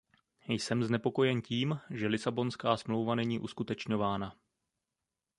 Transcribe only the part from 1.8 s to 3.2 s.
že Lisabonská smlouva